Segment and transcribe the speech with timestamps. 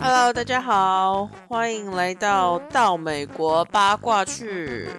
[0.00, 4.90] Hello，大家好，欢迎来到到美国八卦去。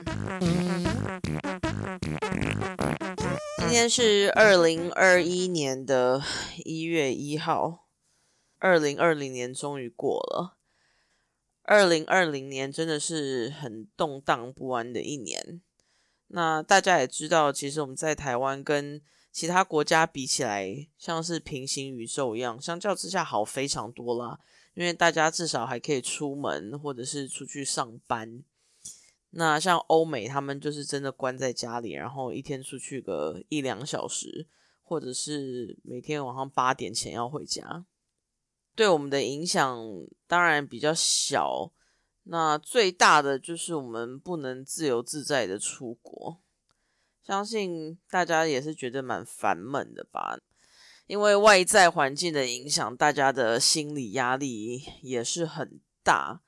[3.59, 6.23] 今天是二零二一年的
[6.65, 7.85] 一月一号，
[8.57, 10.57] 二零二零年终于过了。
[11.61, 15.61] 二零二零年真的是很动荡不安的一年。
[16.27, 18.99] 那大家也知道，其实我们在台湾跟
[19.33, 24.39] 其他国家比起来，像是平行宇宙一样，相较之下好非常多啦。
[24.75, 28.43] 因为大家至少还可以出门，或者是出去上班。
[29.31, 34.47] 那像欧美，他们就是真的关在家里，然后一天出去个一两小时，
[34.83, 37.85] 或者是每天晚上八点前要回家。
[38.75, 39.83] 对我们的影响
[40.27, 41.71] 当然比较小，
[42.25, 46.42] 那最大的就是我们不能自由自在的出国，
[47.25, 50.37] 相信大家也是觉得蛮烦闷的吧？
[51.07, 56.41] 因为外在环境的影响，大家的心理压力也是很大，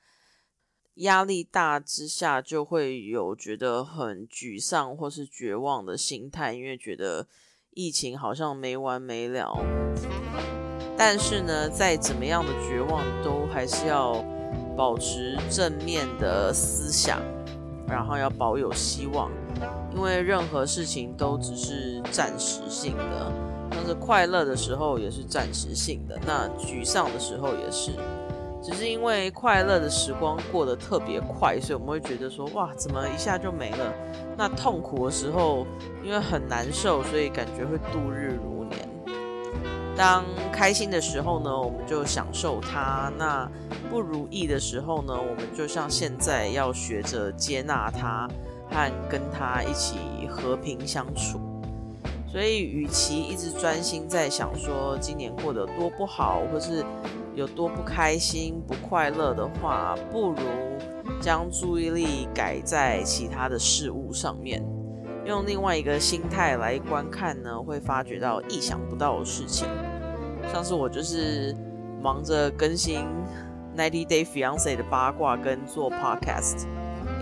[0.96, 7.28] 压力大之下就会有觉得很沮丧或是绝望的心态，因为觉得
[7.72, 9.58] 疫情好像没完没了。
[10.98, 14.24] 但是呢，再怎么样的绝望，都还是要
[14.76, 17.22] 保持正面的思想，
[17.88, 19.30] 然后要保有希望，
[19.96, 23.32] 因为任何事情都只是暂时性的，
[23.72, 27.94] 像是快乐的时候也是暂时性的，那沮丧的时候也是，
[28.62, 33.94] 只是因为快乐的时光过得特别快，所以我们会觉得说，哇，怎么一下就没了？
[34.38, 35.66] 那痛苦的时候，
[36.04, 38.88] 因为很难受，所以感觉会度日如年。
[39.96, 43.50] 当开心的时候呢，我们就享受它；那
[43.90, 48.28] 不如意的时候呢，我们就像现在要学着接纳它
[48.70, 49.98] 和跟他一起
[50.30, 51.40] 和平相处。
[52.28, 56.84] 所以，与其一直专心在想说今年过得多不好，或是
[57.34, 60.38] 有多不开心、不快乐的话，不如
[61.22, 64.62] 将注意力改在其他的事物上面。
[65.26, 69.68] 用另外一个心态来观看呢，会发觉到意想不到的事情。
[70.52, 71.56] 像是我就是
[72.04, 73.00] 忙着更新
[73.78, 76.68] Ninety Day Fiance 的八卦跟做 Podcast，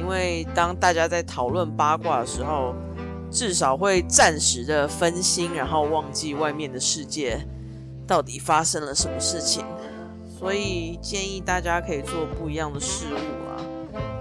[0.03, 2.75] 因为当大家在讨论八卦的时候，
[3.31, 7.39] 至少会暂时的分心，然后忘记外面的世界
[8.05, 9.63] 到底发生了什么事情。
[10.37, 13.17] 所以建议大家可以做不一样的事物
[13.49, 13.55] 啊，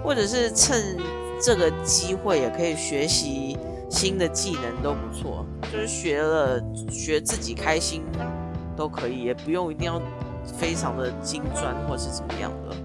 [0.01, 0.97] 或者是趁
[1.41, 3.57] 这个机会也可以学习。
[3.89, 8.01] 新的技能都不错，就是学了学自己开心
[8.75, 10.01] 都可以，也不用一定要
[10.57, 12.75] 非常的精专或是怎么样的。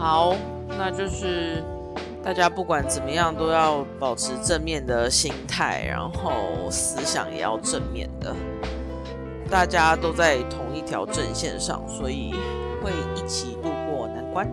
[0.00, 0.34] 好，
[0.78, 1.62] 那就是
[2.24, 8.34] 大家不管怎么样都要保持正面的心态，然后思想也要正面的。
[9.50, 12.32] 大家都在同一条阵线上，所以
[12.82, 14.48] 会一起度过难关。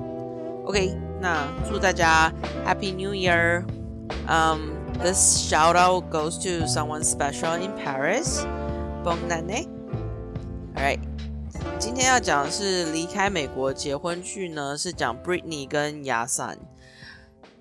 [0.66, 2.30] OK，那祝大家
[2.66, 8.46] Happy New Year！Um, this shout out goes to someone special in Paris.
[9.02, 9.66] Bon année.
[10.76, 11.00] All right.
[11.80, 16.58] 今天要讲的是离开美国结婚去呢，是讲 Britney 跟亚散。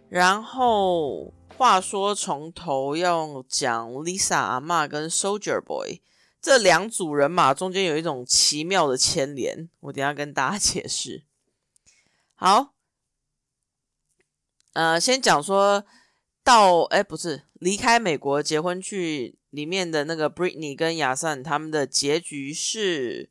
[0.09, 6.01] 然后话说从头要讲 Lisa 阿妈跟 Soldier Boy
[6.41, 11.25] 这两组人马中间有一种奇妙的牵连，我等下跟大家解释。
[12.35, 12.75] 好，
[14.73, 15.85] 呃，先讲说。
[16.47, 23.31] 到哎，不是离开美国结婚去里面的那个 Britney 跟亚瑟，他们的结局是，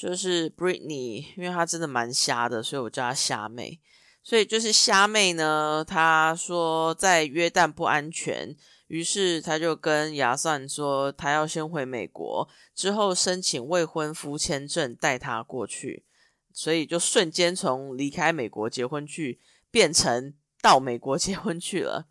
[0.00, 3.78] 就是 Britney，因为她真的蛮瞎的，所以我叫她瞎妹。
[4.22, 8.56] 所以就是瞎妹呢，她说在约旦不安全，
[8.86, 16.06] 于是她就跟亚算说，她要先回美国，之后申请未婚夫签证带她过去，
[16.54, 19.38] 所以就瞬间从离开美国结婚去
[19.70, 22.06] 变成到美国 结婚去了。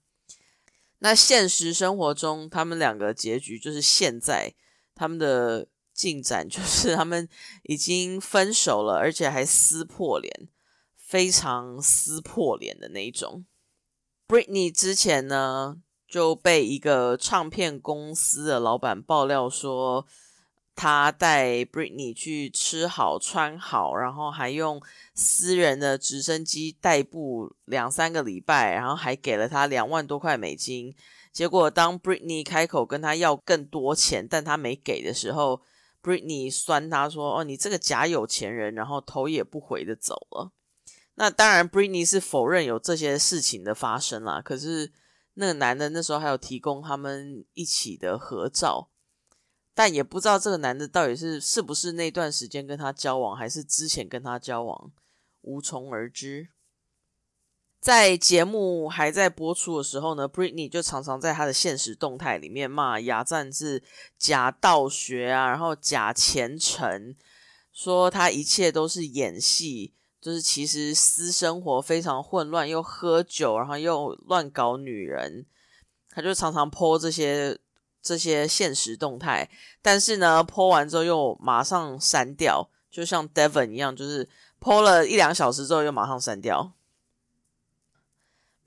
[1.00, 4.54] 那现实生活中，他们两个结局就是现在
[4.94, 5.68] 他们的
[6.00, 7.28] 进展就是他们
[7.64, 10.48] 已经分手了，而且还撕破脸，
[10.96, 13.44] 非常撕破脸的那种。
[14.30, 15.76] Britney 之前呢
[16.08, 20.08] 就被一个唱片公司的老板爆料说。
[20.82, 24.82] 他带 Britney 去吃好穿好，然后还用
[25.14, 30.96] 私人的直升机代步两三个礼拜，然后还给了他两万多块美金。
[31.34, 35.62] 结果当 Britney 开口跟他要更多钱，但他没给的时候
[36.02, 40.52] ，Britney 酸他说：“哦，你这个假有钱人！”然后头也不回的走了。
[41.16, 44.42] 那当然，Britney 是否认有这些事情的发生啦。
[44.42, 44.92] 可是
[45.34, 48.90] 那个男的那时候还有提供他们一起的合照。
[49.76, 54.92] 但也不知道这个男的到底是是不是那段时间跟他交往，还是之前跟他交往，
[55.42, 56.50] 无从而知。
[57.80, 63.82] 在节目还在播出的时候呢，Britney 就常常在他的现实动态里面骂亚赞是
[64.18, 67.16] 假道学啊，然后假虔诚，
[67.72, 75.46] 说他一切都是演戏，就是其实私生活非常混乱，又喝酒，然后又乱搞女人，
[76.10, 77.58] 他就常常 po 这些
[78.02, 79.50] 这些现实动态，
[79.82, 84.28] 但是呢，po 完之后又马上删掉，就像 Devon 一样，就是
[84.60, 86.74] po 了一两小时之后又马上删掉。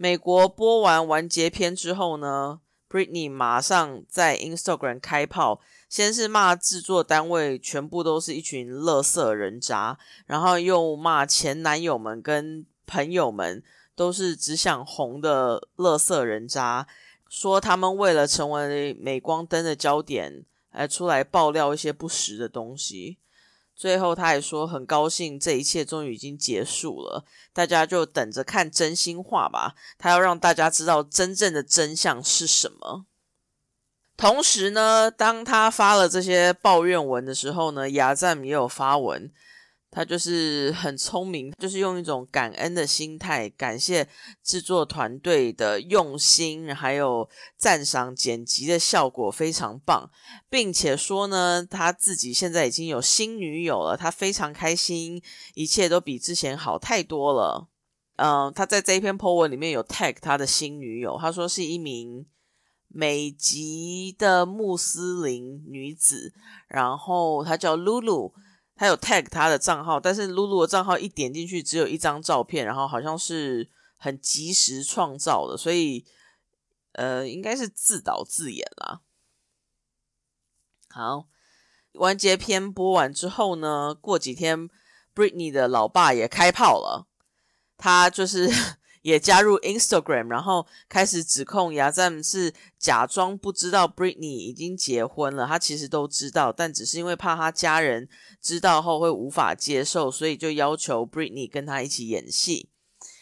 [0.02, 2.58] 美国播完完结篇之后呢
[2.90, 9.96] ，Britney 马上在 Instagram 开炮，先是骂制作单位全部都是一群垃圾人渣，
[10.26, 13.62] 然后又骂前男友们跟朋友们
[13.94, 16.88] 都是只想红的垃圾人渣，
[17.28, 23.18] 说他们为了成为镁光灯的焦点，来出来爆料一些不实的东西。
[23.82, 29.74] 最后，他还说很高兴这一切终于已经结束了，大家就等着看真心话吧。
[29.98, 33.06] 他要让大家知道真正的真相是什么。
[34.16, 39.32] 同时呢，当他发了这些抱怨文的时候呢，雅赞也有发文。
[39.94, 44.08] 他就是很聪明，就是用一种感恩的心态，感谢
[44.42, 47.28] 制作团队的用心，还有
[47.58, 50.10] 赞赏剪辑的效果非常棒，
[50.48, 55.22] 并且说呢，他自己现在已经有新女友了，他非常开心，
[55.52, 57.68] 一切都比之前好太多了。
[58.16, 62.24] 嗯，他在这一篇 po 文里面有 tag 他的新女友，他说是一名
[62.88, 66.32] 美籍的穆斯林女子，
[66.66, 68.32] 然后她叫露露。
[68.74, 76.04] 他有 tag 他的账号，但是露露的账号一点进去只有一张照片，然后好像是很及时创造的，所以
[76.92, 79.00] 呃应该是自导自演啦。
[80.88, 81.28] 好，
[81.92, 84.68] 完结篇播完之后呢，过几天
[85.14, 87.06] Britney 的老爸也开炮了，
[87.76, 88.50] 他就是。
[89.02, 98.08] 也加入 Instagram，然后开始指控亚赞是假装不知道 Britney 已经结婚了，他其实都知道，但只是因为怕他家人
[98.40, 102.70] 知道后会无法接受，所以就要求 Britney 跟他一起演戏。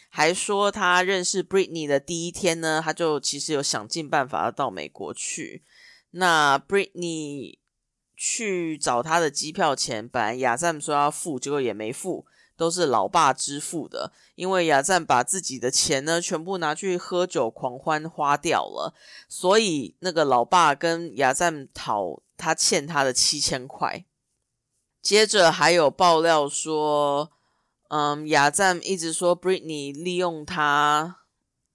[0.09, 5.63] 还说他认识 Britney 的第一天呢，他就其实有想尽办法要到美国去。
[6.11, 7.59] 那 Britney
[8.15, 12.25] 去找他的机票钱，本来亚赞说要付，结果也没付。
[12.61, 18.93] 都是老爸支付的，因为亚赞把自己的钱呢全部拿去喝酒狂欢花掉了，
[19.27, 24.05] 所以那个老爸跟亚赞讨他欠他的七千块。
[25.01, 27.31] 接着还有爆料说，
[27.87, 31.21] 嗯，亚赞一直说 Britney 利用他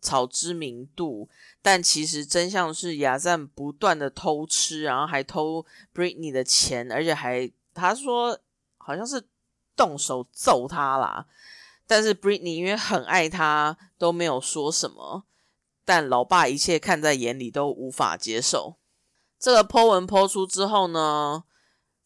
[0.01, 1.29] 炒知名度，
[1.61, 8.39] 但其实真相是亚赞不断的偷吃，然后还偷 Britney 的钱，而且还他说
[8.79, 9.25] 好像是。
[9.77, 11.27] 动手揍他啦！
[11.87, 15.25] 但是 Britney 因为很爱他，都没有说什么。
[15.85, 18.77] 但老爸一切看在眼里，都无法接受。
[19.39, 21.45] 这个 po 文 po 出之后呢，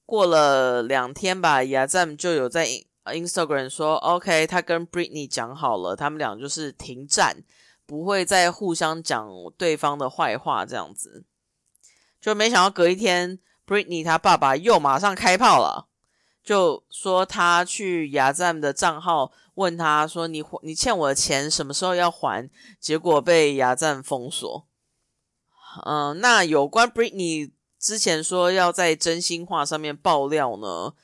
[0.05, 2.69] 过了两天吧，亚赞就有在
[3.05, 7.43] Instagram 说：“OK，他跟 Britney 讲好了，他们俩就是停战，
[7.87, 11.25] 不会再互相讲对方的坏话。”这样子，
[12.21, 15.87] 就没想到隔一天，Britney 他爸爸又马上开炮了。
[16.51, 24.67] 就说他去雅赞的账号问他说：“你你欠我的钱什么时候要还？”结果被雅赞封锁。
[25.87, 30.95] 嗯，那有关 Britney 之前说要在真心话上面爆料呢？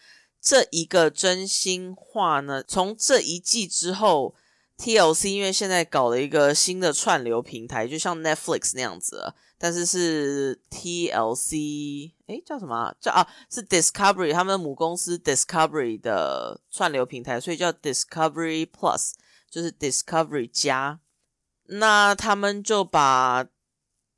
[0.40, 4.34] 这一个真心话呢，从这一季之后。
[4.78, 12.95] TLC 因为现在搞了一个新的串流平台，就像 Netflix 那样子，但是是 TLC，哎，叫什么？
[13.00, 19.12] 叫啊，是 Discovery 他们母公司 Discovery 的串流平台，所以叫 Discovery Plus，
[19.50, 21.00] 就是 Discovery 加。
[21.68, 23.47] 那他们就把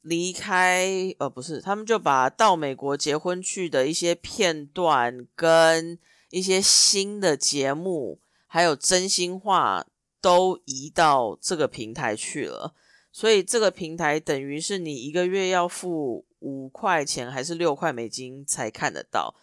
[0.02, 5.98] 离开，呃，不是，他们就把到美国结婚去的一些片段跟
[6.30, 9.86] 一些新的节目，还有真心话。
[10.20, 12.74] 都移到这个平台去了，
[13.12, 19.34] 所以这个平台等于是你一个月要付五块钱还是六块美金才看得到，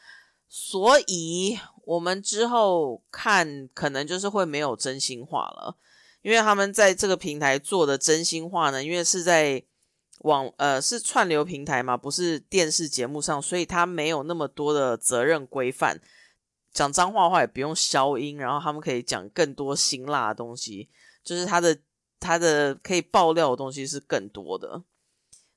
[0.48, 5.77] 所以我们之后看可能就是会没有真心话了，
[6.22, 9.63] 因为他们在这个平台做的真心话呢，因为是在
[10.20, 16.01] 网呃是串流平台嘛，不是电视节目上，所以它没有那么多的责任规范。
[16.75, 20.89] 讲脏话的话也不用消音，然后他们可以讲更多辛辣的东西，
[21.24, 21.79] 就是他的
[22.20, 24.84] 他的可以爆料的东西是更多的。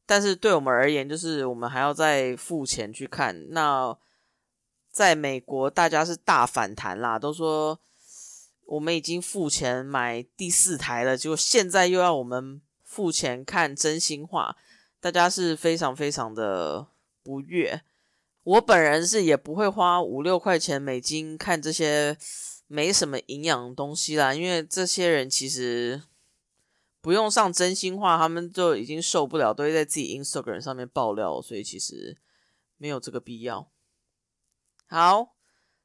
[0.06, 3.50] 但是对我们而言，就是我们还要再付钱去看。
[3.50, 3.94] 那
[4.90, 7.80] 在美国，大家是大反弹啦，都说
[8.64, 14.56] 我们已经付钱买第四台了，结果现在又要我们付钱看真心话，
[15.00, 16.87] 大家是非常非常的
[17.25, 17.82] 不悦。
[18.49, 22.17] 我本人是也不会花五六块钱美金看这些
[22.67, 26.02] 没什么营养的东西啦，因为这些人其实
[27.02, 32.17] 不用上真心话，他们就已经受不了，都会在自己 Instagram 上面爆料，所以其实
[32.78, 33.71] 没有这个必要。
[34.87, 35.35] 好，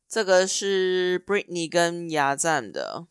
[0.07, 3.07] 这个是 Britney 跟亚赞的。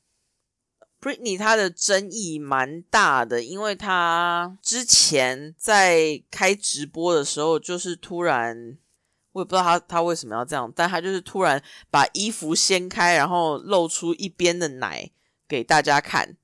[0.98, 8.78] Britney 她的争议蛮大的，因为她之前在开直播的时候，就是突然。
[9.32, 15.10] 我也不知道他他为什么要这样，但他就是突然把衣服掀开，然后露出一边的奶
[15.48, 16.36] 给大家看，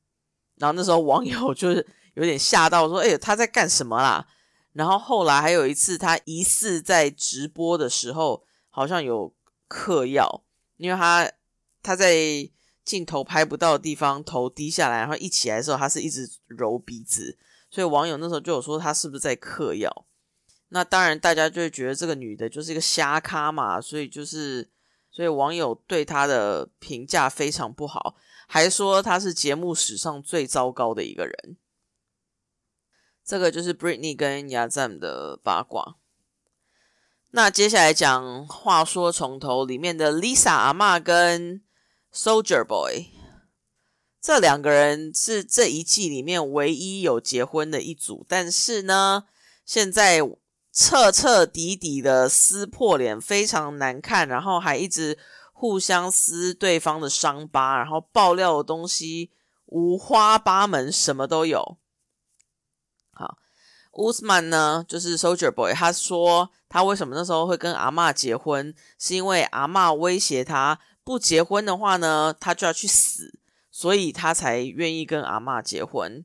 [0.57, 4.27] 然后那时候网友就是有点吓到，说：“哎，他在干什么啦？”
[4.73, 9.35] 然后后来还有一次，他疑似在直播的时候好像有
[9.67, 10.45] 嗑药，
[10.77, 11.31] 因为他
[11.83, 12.49] 他在
[12.85, 17.37] 镜头拍不到的地方头低下来，然后一起来的时候他是一直揉鼻子，
[17.71, 20.07] 所以网友那时候就有说他是不是在嗑药。
[20.71, 24.69] 那当然，大家就会觉得这个女的就是一个瞎咖嘛，所以就是，
[25.11, 31.57] 所以网友对她的评价非常不好，还说她是节目史上最糟糕的一个人。
[33.25, 35.97] 这个就是 Britney 跟 Yazam 的八卦。
[37.31, 41.63] 那接下来讲，话说从头里面的 Lisa 阿妈跟
[42.13, 43.07] Soldier Boy
[44.21, 49.25] 这两个人是这一季里面唯一有结婚的一组，但是呢，
[49.65, 50.21] 现在。
[50.81, 55.19] 彻彻底底的撕破脸，非常难看，然后还一直
[55.53, 59.33] 互相撕对方的伤疤，然后爆料的东西
[59.67, 61.79] 五花八门，什么都有。
[63.11, 63.39] 好，
[63.95, 73.41] 乌斯曼呢，就是 Soldier Boy，他说他为什么那时候会跟阿妈结婚，是因为阿妈威胁他不结婚的话呢，他就要去死，
[73.73, 76.25] 所以他才愿意跟阿妈结婚。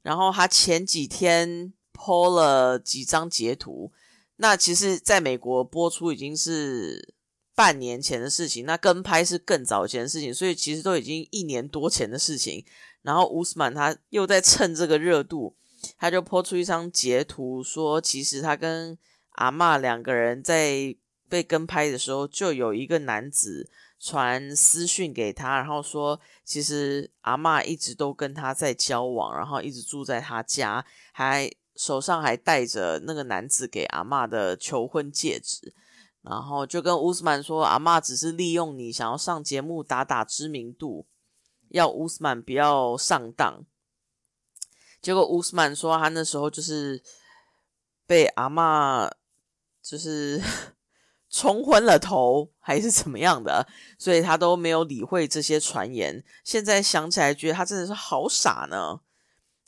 [0.00, 1.74] 然后他前几天。
[1.94, 3.92] Po 了几张截图，
[4.36, 7.14] 那其实在美国播出已经是
[7.54, 12.66] 半年前的事情，那跟拍是更早前的事情，所以其实都已经一年多前的事情。
[13.02, 15.54] 然后乌斯曼他又在趁这个热度，
[15.96, 18.98] 他就 po 出一张截图，说其实他跟
[19.36, 20.96] 阿妈两个人在
[21.28, 23.70] 被跟拍的时候，就有一个男子
[24.00, 31.48] 传私讯给他，然后说其实阿妈一直都跟他在交往，然后一直住在他家，还。
[31.76, 35.74] 手上还戴着那个男子给阿妈的求婚戒指，
[36.22, 41.06] 然后就跟乌斯曼说：“阿妈只是利用你，想要上节目打打知名度，
[41.70, 43.64] 要乌斯曼不要上当。”
[45.02, 47.02] 结果乌斯曼说他那时候就是
[48.06, 49.10] 被阿妈
[49.82, 50.40] 就是
[51.28, 53.66] 冲昏了头，还是怎么样的，
[53.98, 56.24] 所以他都没有理会这些传言。
[56.44, 59.00] 现在想起来，觉得他真的是好傻呢。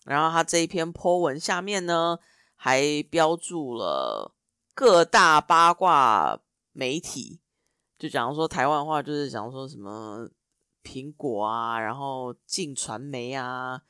[0.07, 2.19] 然后他这一篇 po 文下面呢，
[2.55, 4.33] 还标注了
[4.73, 6.41] 各大八卦
[6.73, 7.41] 媒体，
[7.99, 10.29] 就讲说台湾话，就是讲说什么
[10.85, 13.83] 苹果啊，然后晋传媒啊，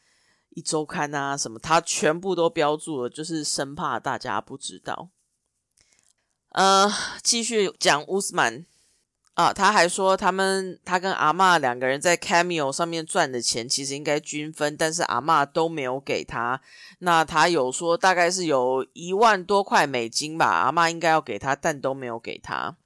[0.48, 5.10] 一周刊啊，什么他全部都标注了，就是生怕大家不知道。
[6.48, 6.90] 呃，
[7.22, 8.64] 继续讲乌斯曼。
[9.36, 16.62] 啊，他还说他们他跟阿妈两个人在 Cameo 上面赚的钱其实应该均分，但是阿妈都没有给他。
[17.00, 22.78] 那他有说大概是有一万多块美金吧，阿妈应该要给他，但都没有给他。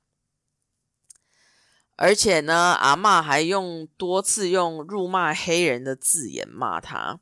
[1.95, 7.21] 而且呢，阿妈还用多次用辱骂黑人的字眼骂他。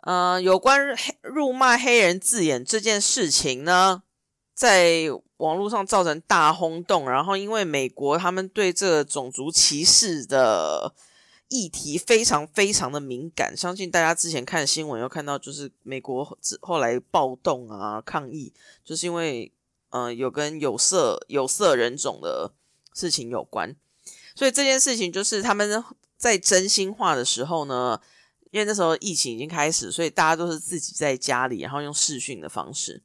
[0.00, 0.80] 嗯，有关
[1.22, 4.02] 辱骂黑人字眼这件事情呢，
[4.58, 5.08] 在。
[5.38, 10.92] 网络上造成大轰动，然后因为美国他们对这种族歧视的
[11.46, 18.52] 议题非常非常的敏感，相信大家之前看新闻有看到，就是美国后来暴动啊抗议，
[18.84, 19.52] 就是因为
[19.90, 22.50] 嗯有跟有色有色人种的
[22.92, 23.76] 事情有关，
[24.34, 25.84] 所以这件事情就是他们
[26.16, 28.00] 在真心话的时候呢，
[28.50, 33.04] 因为那时候疫情已经开始，所以大家都是自己在家里，然后用视讯的方式。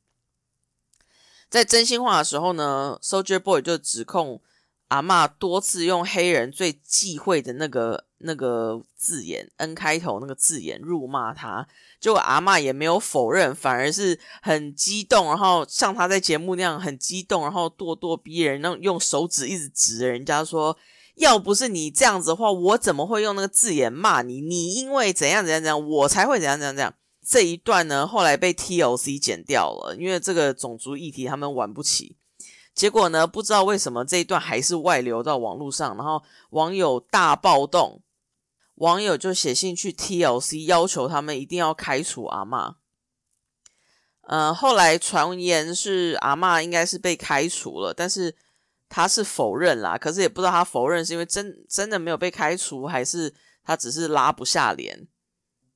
[1.54, 4.42] 在真心话的时候呢，Soldier Boy 就指控
[4.88, 11.68] 阿妈多次用黑人最忌讳的那个那个字眼 N 开头那个字眼辱骂他，
[12.00, 20.76] 结果阿妈也没有否认，反而是很激动，然后像他在节目那样很激动，然后咄咄逼人，那用手指一直指人家说
[21.18, 24.42] ：“要不是你这样子的话，我怎么会用那个字眼骂你？
[24.42, 26.92] 你因为怎样怎样怎样，我才会怎样怎样怎样。”
[27.26, 32.18] 这一段呢，后来被 TLC 剪掉了，因为这个种族议题他们玩不起。
[32.76, 38.02] 结果呢，不知道为什么这一段还是外流到网络上，然后网友大暴动，
[38.76, 42.78] 网友就写信去 TLC 要求他们一定要开除阿妈。
[44.22, 48.36] 呃，后来传言是阿妈应该是被开除了，但是
[48.90, 49.98] 他是否认啦。
[49.98, 55.08] 可是也不知道他否认是因为真真的没有被开除，还是他只是拉不下脸。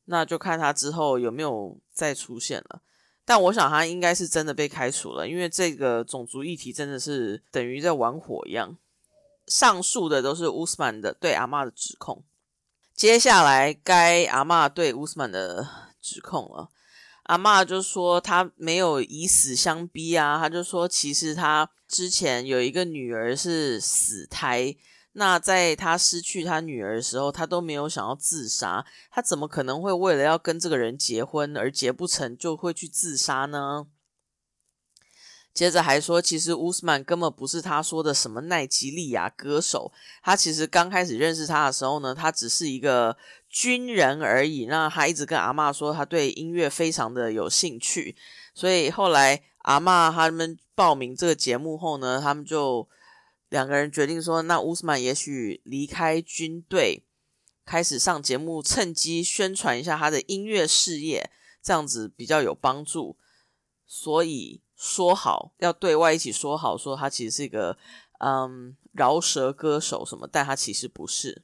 [0.07, 2.81] 那就看他之后有没有再出现了。
[3.23, 8.77] 但我想他应该是真的被开除了，因为这个种族议题真的是等于在玩火一样。
[9.47, 12.23] 上述的都是乌斯曼的对阿妈的指控，
[12.93, 15.67] 接下来该阿妈对乌斯曼的
[16.01, 16.69] 指控了。
[17.23, 24.75] 阿妈就说他没有以死相逼啊，他就说其实他之前有一个女儿是死胎，
[25.19, 33.87] 那在他失去他女儿的时候，他都没有想要自杀，他怎么可能会为了要跟这个人结婚而结不成就会去自杀呢？
[35.53, 43.17] 接着还说，其实乌斯曼根本不是他说的什么奈吉利亚歌手，他其实刚开始认识他的时候呢，他只是一个。
[43.49, 48.13] 军人而已，那他一直跟阿妈说他对音乐非常的有兴趣，
[48.53, 52.87] 所以后来阿妈他们报名这个节目后呢，他们就
[53.49, 57.05] 两个人决定说，那乌斯曼也许离开军队，
[57.65, 63.17] 开始上节目，趁机宣传一下他的音乐事业，这样子比较有帮助。
[63.85, 67.77] 所以说好要对外一起说好，说他其实是一个
[68.19, 71.43] 嗯饶舌歌手什么，但他其实不是。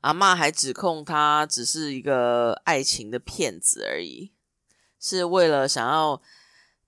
[0.00, 4.32] 阿妈还指控他只是一个爱情的骗子而已，
[5.00, 6.20] 是为了想要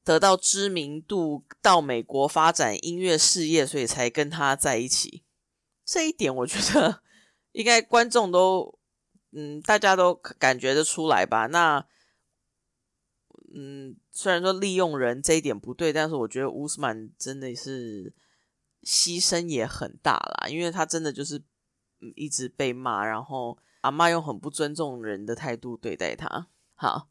[0.08, 5.22] 得到知名度，到美国发展音乐事业，所以才跟他在一起。
[5.84, 7.02] 这一点我觉得
[7.52, 8.78] 应该观众都，
[9.32, 11.46] 嗯，大家都感觉得出来吧？
[11.48, 11.84] 那，
[13.54, 18.14] 嗯，虽然说利用人这一点不对，但是我觉得乌斯曼真的是
[18.82, 21.44] 牺牲也很大啦，因为他真的就是。
[22.14, 26.46] 一直被骂，然后阿妈用很不尊重人的态度对待他。
[26.76, 27.08] 好，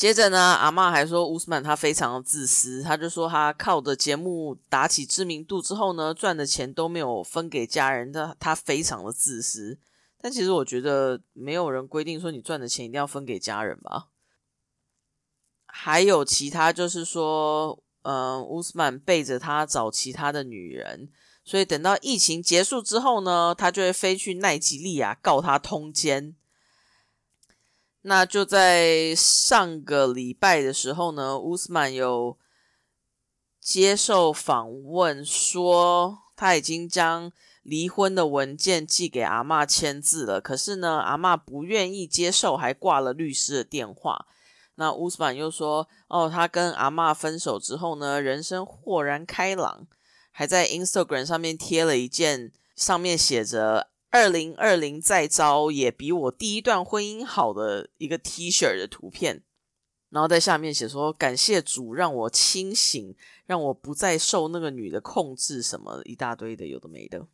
[0.00, 9.78] 接着呢，阿妈还说乌斯曼他非常的自私，他就说他靠着节目打起知名度之后呢，赚的钱都没有分给家人，他他非常的自私。
[10.18, 14.06] 但其实我觉得没有人规定说你赚的钱一定要分给家人吧。
[15.66, 21.10] 还有其他就是说，嗯，乌斯曼背着他找其他的女人。
[21.44, 26.36] 所以等到疫情结束之后呢，他就会飞去奈及利亚告他通奸。
[28.02, 32.38] 那就在上个礼拜的时候呢，乌斯曼有
[33.60, 37.30] 接受访问，说他已经将
[37.62, 40.40] 离婚的文件寄给阿妈签字了。
[40.40, 44.26] 可是呢，阿妈不愿意接受，还挂了律师的电话。
[44.76, 49.86] 那乌斯曼又说：“哦，他跟阿妈分手之后呢，人生豁然开朗。”
[50.32, 59.44] 还在 Instagram 上面贴了一件上面写着“二零二零再招也比我第一段婚姻好”的一个 T 恤的图片，
[60.08, 67.28] 然后在下面写说：“感谢主让我清醒，让我不再受那个女的控制。”什么一大堆的，有的没的。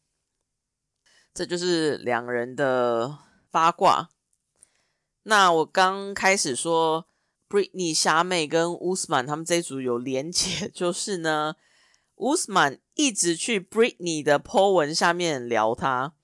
[1.33, 3.19] 这就是两人的
[3.51, 4.11] 八卦。
[5.23, 7.07] 那我刚开始说
[7.49, 11.57] Britney 霞妹跟乌斯曼他们这一组有连结，就是呢。
[12.17, 16.15] 乌斯曼一直去 Britney 的 po 文下面聊他，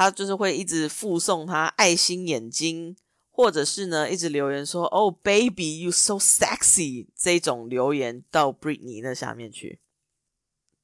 [0.00, 2.96] 他就是会一直附送他爱心眼睛，
[3.28, 9.78] 或者是呢一直留言说“哦，baby you so sexy” 这种留言到 Britney 那下面去。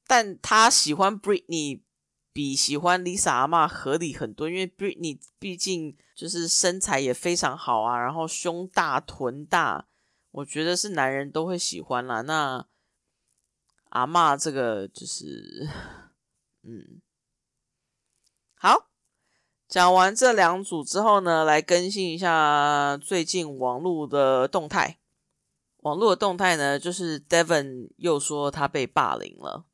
[0.05, 1.81] 但他喜欢 Britney
[2.31, 9.87] 比喜欢 Lisa 阿妈合理很多，因为 Britney 毕竟就是身材也非常好啊，然后胸大臀大，
[10.29, 12.21] 我觉得是男人都会喜欢啦。
[12.21, 12.67] 那
[13.89, 15.67] 阿妈，这个就是，
[16.61, 17.01] 嗯，
[18.53, 18.86] 好，
[19.77, 24.97] 讲完这两组之后呢，来更新一下最近网络的动态。
[25.81, 29.65] 网络的动态呢，就是 Devon 又说他被霸凌了，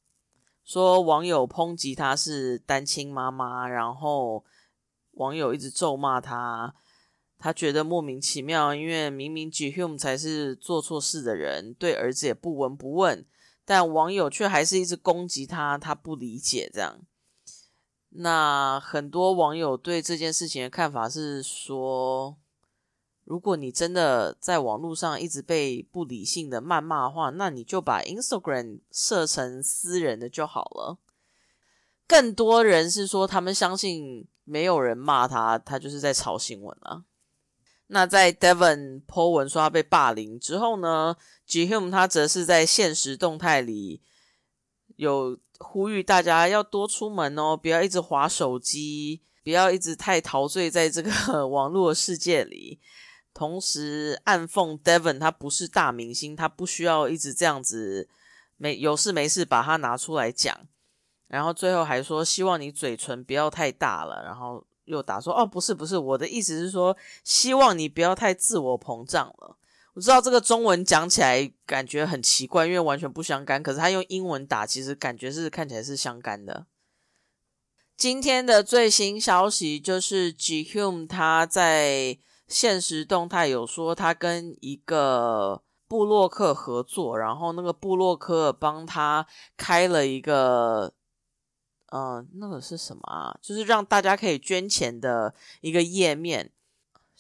[0.65, 4.43] 说网友抨击他是单亲妈妈，然后
[5.11, 6.75] 网友一直咒骂他，
[7.39, 13.25] 他觉得莫名其妙，因为明明 Jihum 才是做错事的人，对儿子也不闻不问。
[13.63, 16.99] 但网友却还是一直攻击他，他不理解这样。
[18.15, 22.37] 那很多网友对这件事情的看法是说，
[23.23, 30.99] 如果你真的在网络上一直被不理性的谩骂的话，那你就把 Instagram 设成私人的就好了。
[32.05, 37.05] 更多人是说，他们相信没有人骂他，他就是在炒新闻啊。
[37.87, 41.15] 那在 Devon po 文说他被霸凌之后呢
[41.47, 44.01] ，Jihum 他则是在现实动态里
[44.97, 51.09] 有呼吁大家要多出门哦， 不要一直划手机，不要一直太陶醉在这个
[51.47, 52.79] 网络世界里。
[53.33, 58.07] 同时暗讽 Devon 他不是大明星，他不需要一直这样子
[58.57, 60.55] 没有事没事把他拿出来讲。
[61.27, 69.57] 然后最后还说希望你嘴唇不要太大了，然后又打说哦不是不是，我的意思是说希望你不要太自我膨胀了。
[69.93, 73.61] 我知道这个中文讲起来感觉很奇怪，因为完全不相干。
[73.61, 76.65] 可是他用英文打，其实感觉是看起来是相干的。
[77.95, 90.93] 今天的最新消息就是 G Hum 他在现实动态有说他跟一个布洛克合作，然后那个布洛克帮他开了一个。
[91.95, 93.37] 嗯，那个是什么啊？
[93.39, 96.51] 就是让大家可以捐钱的一个页面，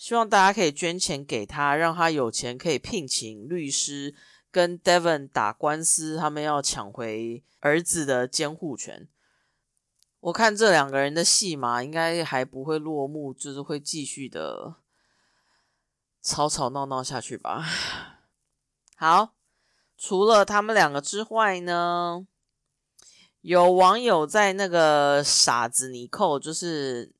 [0.03, 4.13] 希望大家可以捐钱给他，让他有钱可以聘请律师
[4.51, 9.07] 跟 Devon 打官司，他们要抢回儿子的监护权。
[10.19, 14.75] 我看这两个人的戏码应该还不会落幕，就是会继续的
[16.21, 17.63] 吵吵闹闹下去吧。
[18.97, 19.35] 好，
[19.97, 22.27] 除了他们两个之外呢？
[23.39, 27.13] 有网友在那个傻子尼寇，就是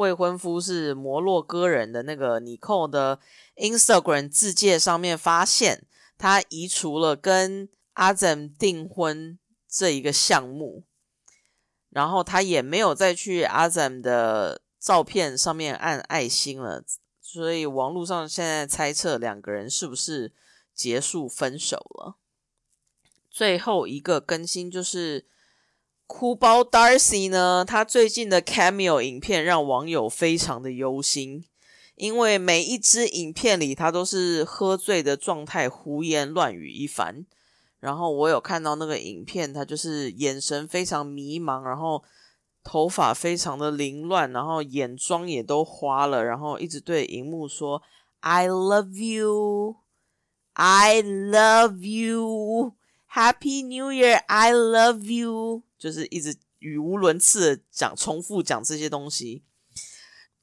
[0.00, 3.20] 未婚夫是摩洛哥人的那个尼寇的
[3.56, 5.86] Instagram 自介上面发现，
[6.16, 10.84] 他移除了跟阿 Zem 订婚这一个项目，
[11.90, 16.82] 然后他也没有再去阿 Zem 的照片上面按爱心了，
[17.20, 20.32] 所以网络上现在猜测两个人是不是
[20.74, 22.16] 结束分手了。
[23.28, 25.26] 最后一个更新就是。
[26.12, 27.64] 哭包 Darcy 呢？
[27.64, 31.44] 他最近的 cameo 影片让网友非常的忧心，
[31.94, 37.24] 因为每一支影片里他都是喝醉的状态，胡言乱语一番。
[37.78, 42.02] 然后我有看到那个影片，他就是眼神非常迷茫，然后
[42.64, 47.80] 头发非常的凌乱，然后眼妆也都花了，然后一直对荧幕说
[48.18, 49.76] "I love you,
[50.54, 52.74] I love you,
[53.12, 59.42] Happy New Year, I love you." 就是一直语无伦次的讲，重复讲这些东西，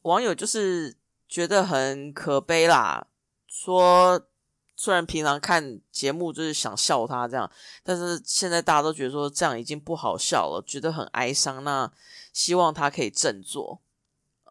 [0.02, 0.98] 网友就是
[1.30, 3.06] 觉得很可悲啦。
[3.48, 4.28] 说
[4.76, 7.52] 虽然平常看节目就是想笑他这样，
[7.84, 11.64] 但是现在大家都觉得说这样已经不好笑了，觉得很哀伤。
[11.64, 11.92] 那
[12.34, 13.80] 希望他可以振作。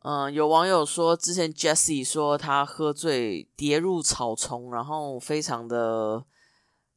[0.05, 6.25] 嗯，有网友说之前 Jessie 说他喝醉跌入草丛，然后非常的。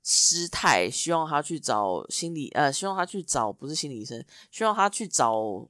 [0.03, 5.67] 失态，希望他去找心理，呃，希望他去找不是心理医生，希望他去找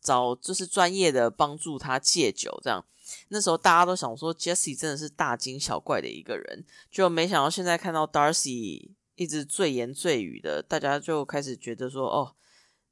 [0.00, 2.60] 找就是专业的帮助他戒酒。
[2.62, 2.84] 这样
[3.28, 12.34] 那时候大家都想说，Jesse 真的是大惊小怪的一个人，就没想到现在看到 Darcy 一直醉言醉语的，大家就开始觉得说，哦，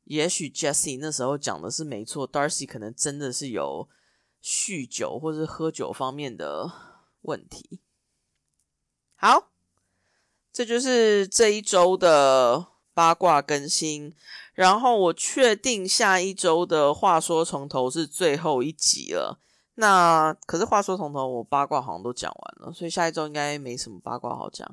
[0.04, 3.88] 也许 Jesse 那时候讲的是没错，Darcy 可能真的是有
[4.42, 6.70] 酗酒或者喝酒方面的
[7.22, 7.80] 问题。
[9.16, 9.55] 好。
[10.56, 14.14] 这就是这一周的八卦更新，
[14.54, 19.38] 然后我确定下一周的话说从头是最后一集了。
[19.74, 24.66] 那可是话说从头，我八卦好像都讲完了，所以下一周应该没什么八卦好讲。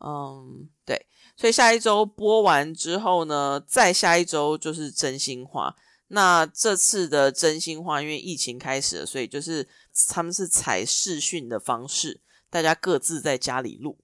[0.00, 1.06] 嗯，对，
[1.38, 5.74] 所以下一周播完之后呢，再下一周就是真心话。
[6.08, 9.66] 那这次的真心话，因为疫情开始了，所以就是
[10.10, 13.96] 他们是采视讯的方式，大家各自在家里录。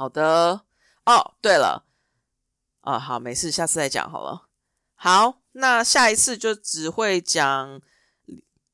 [0.00, 0.62] 好的
[1.04, 1.84] 哦，对了，
[2.80, 4.48] 啊好，没事，下次再讲好了。
[4.94, 7.82] 好，那下一次就只会讲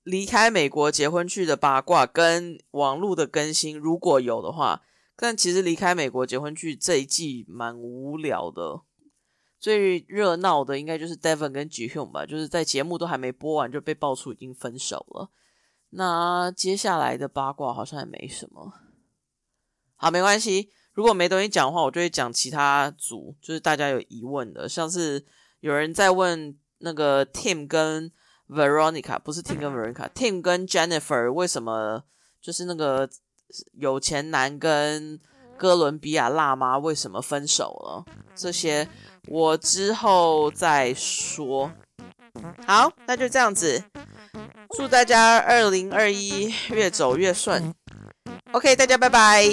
[0.05, 4.83] 离开美国结婚去的八卦跟网络的更新，如果有的话。
[5.17, 8.83] 但其实离开美国结婚去这一季蛮无聊的，
[9.59, 15.33] 最热闹的应该就是 Devon 跟 Jihun 吧，就是在节目都还没播完就被爆出已经分手了。
[15.91, 18.75] 那接下来的八卦好像也没什么，
[19.97, 20.71] 好，没关系。
[20.97, 25.23] 如果没东西讲的话，我就会讲其他组，就是大家有疑问的，像是
[25.61, 28.11] 有人在问那个 Tim 跟
[28.49, 32.03] Veronica，不是 Tim 跟 Veronica，Tim 跟 Jennifer 为什么
[32.41, 33.07] 就是那个
[33.75, 35.21] 有钱男跟
[35.59, 38.05] 哥伦比亚辣妈为什么分手了？
[38.35, 38.89] 这些
[39.29, 41.71] 我之后再说。
[42.67, 43.85] 好，那就这样子，
[44.77, 47.75] 祝大家二零二一越走越顺。
[48.53, 49.45] OK，大家拜拜。